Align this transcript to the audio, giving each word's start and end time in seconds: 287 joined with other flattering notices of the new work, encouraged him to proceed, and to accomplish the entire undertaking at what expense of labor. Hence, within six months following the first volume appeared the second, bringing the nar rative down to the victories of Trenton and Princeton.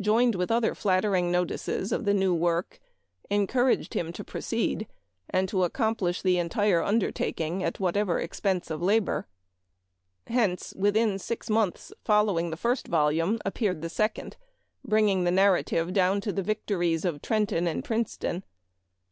287 0.00 0.04
joined 0.24 0.34
with 0.36 0.50
other 0.52 0.72
flattering 0.72 1.32
notices 1.32 1.90
of 1.90 2.04
the 2.04 2.14
new 2.14 2.32
work, 2.32 2.78
encouraged 3.28 3.94
him 3.94 4.12
to 4.12 4.22
proceed, 4.22 4.86
and 5.28 5.48
to 5.48 5.64
accomplish 5.64 6.22
the 6.22 6.38
entire 6.38 6.80
undertaking 6.80 7.64
at 7.64 7.80
what 7.80 7.96
expense 7.96 8.70
of 8.70 8.80
labor. 8.80 9.26
Hence, 10.28 10.72
within 10.76 11.18
six 11.18 11.50
months 11.50 11.92
following 12.04 12.50
the 12.50 12.56
first 12.56 12.86
volume 12.86 13.40
appeared 13.44 13.82
the 13.82 13.88
second, 13.90 14.36
bringing 14.84 15.24
the 15.24 15.32
nar 15.32 15.54
rative 15.54 15.92
down 15.92 16.20
to 16.20 16.32
the 16.32 16.42
victories 16.44 17.04
of 17.04 17.20
Trenton 17.20 17.66
and 17.66 17.82
Princeton. 17.84 18.44